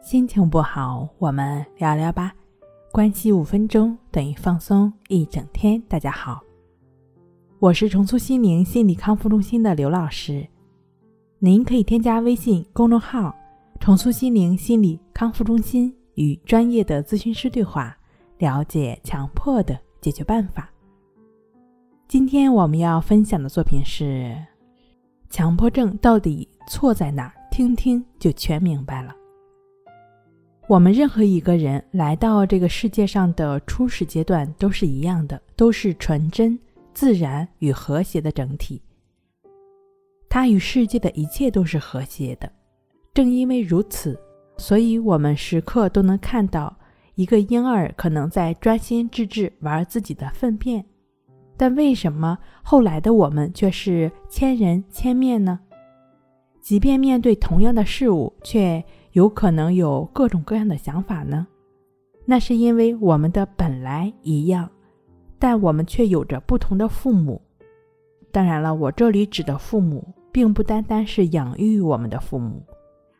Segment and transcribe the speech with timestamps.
[0.00, 2.34] 心情不好，我们聊聊吧。
[2.90, 5.78] 关系五分钟等于放松一整天。
[5.82, 6.40] 大家好，
[7.58, 10.48] 我是重塑心灵心理康复中心的刘老师。
[11.38, 13.34] 您可以添加微信公众号
[13.78, 17.94] “重塑心灵心理康复中心”，与专业的咨询师对话，
[18.38, 20.70] 了解强迫的解决办法。
[22.08, 24.34] 今天我们要分享的作品是：
[25.28, 27.34] 强迫症到底错在哪儿？
[27.50, 29.14] 听听就全明白了。
[30.70, 36.56] 我们任何一个人来到这个世界上的初始阶段都是一样的，都是纯真、
[36.94, 38.80] 自然与和谐的整体。
[40.28, 42.48] 它与世界的一切都是和谐的。
[43.12, 44.16] 正因为如此，
[44.58, 46.78] 所以我们时刻都能看到
[47.16, 50.84] 一个婴儿可能在专心致志玩自己的粪便。
[51.56, 55.58] 但为什么后来的我们却是千人千面呢？
[56.60, 61.46] 即便面对同样的事物，却有可能有各种各样的想法呢？
[62.24, 64.70] 那是因为我们的本来一样，
[65.38, 67.40] 但我们却有着不同的父母。
[68.30, 72.62] 当然了，我这里指的父母，并不单单是养育我们的父母，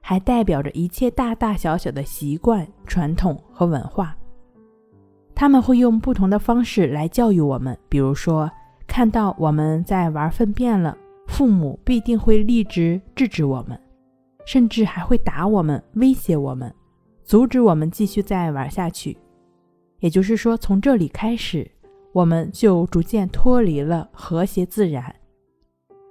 [0.01, 4.17] 还代表着一切大大小小的习惯、传统和文化。
[5.35, 8.49] 他们会用不同的方式来教育我们，比如说，
[8.87, 10.97] 看到我们在玩粪便了。
[11.27, 13.81] 父母必定会立即制止我们，
[14.51, 16.75] 甚至还会打我们、威胁我们，
[17.23, 19.17] 阻止我们继续再玩下去。
[20.01, 21.71] 也就是说，从这里开始，
[22.13, 25.15] 我们就逐渐脱离了和谐自然，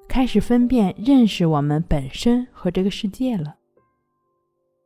[0.08, 3.54] 开始分辨、认识我们本身和这个世界了。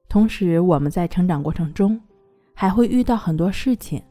[0.10, 2.02] 同时，我们在成长过程中
[2.56, 4.02] 还会遇到很多事情，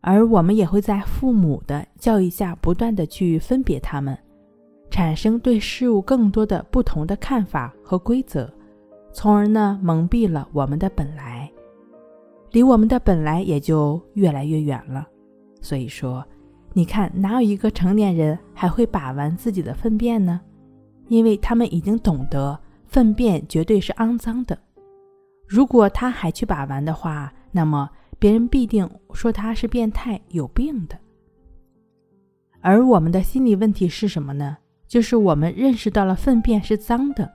[0.00, 4.18] 而我们也会在父母的教育下不断的去分别他们。
[4.90, 8.52] 产生对事物更多的不同的看法和规则，
[9.12, 11.50] 从而呢蒙蔽了我们的本来，
[12.50, 15.06] 离我们的本来也就越来越远了。
[15.60, 16.24] 所以说，
[16.72, 20.40] 你看哪有一个成年人还会把玩自己的粪便呢？
[21.08, 24.58] 因为他们已经懂得粪便绝对是肮脏的。
[25.46, 30.98] 如果他还去把玩的话，那么别人必定说他是变态、有病的。
[32.60, 34.56] 而我们的心理问题是什么呢？
[34.88, 37.30] 就是我们认识到了粪便是脏的，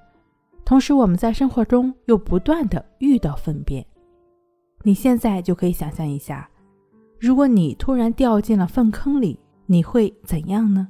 [0.68, 3.86] 同时我们在生活中又不断的遇到粪便。
[4.84, 6.50] 你现在就可以想象一下，
[7.18, 10.86] 如果你突然掉进了粪坑里，你会怎样呢？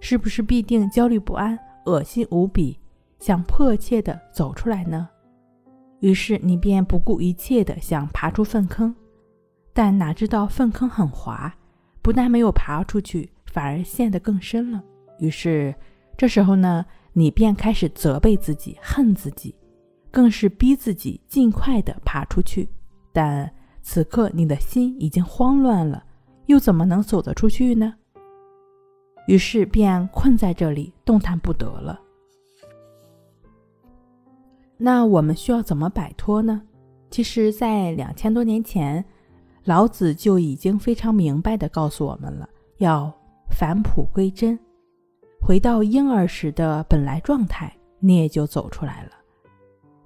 [0.00, 2.78] 是不是必定焦虑不安、恶心无比，
[3.18, 5.06] 想迫切的走出来呢？
[6.00, 8.94] 于是你便不顾一切的想爬出粪坑，
[9.74, 11.54] 但哪知道粪坑很滑，
[12.00, 14.82] 不但没有爬出去，反而陷得更深了。
[15.18, 15.74] 于是。
[16.14, 19.54] 这时候呢，你便开始责备自己、恨自己，
[20.10, 22.68] 更是逼自己尽快的爬出去。
[23.12, 23.52] 但
[23.82, 26.04] 此刻你的心已经慌乱了，
[26.46, 27.94] 又怎么能走得出去呢？
[29.28, 32.00] 于是便困在这里，动弹不得了。
[34.78, 36.62] 那我们需要怎么摆脱呢？
[37.10, 39.04] 其实，在两千多年前，
[39.64, 42.48] 老子就已经非常明白的告诉我们了：
[42.78, 43.12] 要
[43.50, 44.58] 返璞归真。
[45.44, 49.10] 回到婴儿时的本来状态，你也就走出来了。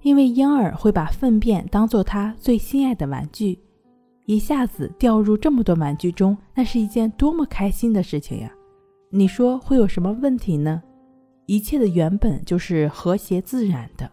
[0.01, 3.59] 因为婴儿会把粪便当做他最心爱的玩具，
[4.25, 8.51] 一下子掉入这么多玩具中，那是一件多么开心的事情呀！
[9.11, 10.81] 你说会有什么问题呢？
[11.45, 14.09] 一切的原本就是和谐自然的，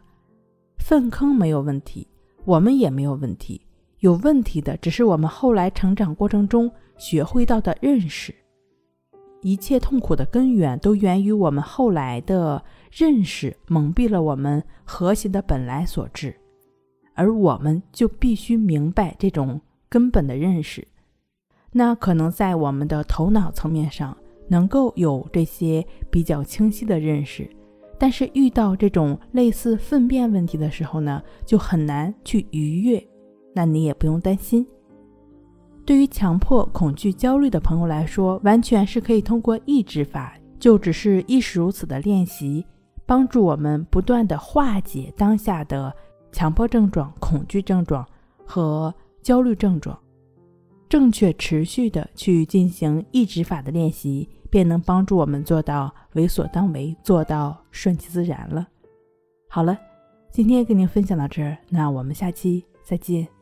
[0.76, 2.06] 粪坑没有问题，
[2.44, 3.62] 我们也没有问题，
[4.00, 8.34] 有问题的只是我们后来成长过程中学会到的认识。
[9.44, 16.34] 一切痛苦的根源都源于我们后来的认识蒙蔽了我们和谐的本来所致，
[17.12, 19.60] 而我们就必须明白这种
[19.90, 20.88] 根本的认识。
[21.72, 24.16] 那可能在我们的头脑层面上
[24.48, 27.46] 能够有这些比较清晰的认识，
[27.98, 33.06] 但是遇到这种类似粪便问题的时候呢，就很难去逾越。
[33.54, 34.66] 那你也不用担心。
[35.84, 42.64] 对于强迫、恐惧、焦虑的朋友来说，完全是可以通过抑制法，就只是亦是如此的练习，
[43.04, 45.94] 帮助我们不断的化解当下的
[46.32, 48.06] 强迫症状、恐惧症状
[48.46, 48.92] 和
[49.22, 49.98] 焦虑症状。
[50.88, 58.66] 正确持续的去进行抑制法的练习，便能帮助我们做到为所当为，做到顺其自然了。
[59.48, 59.76] 好了，
[60.30, 63.33] 今天跟您分享到这儿，那我们下期再见。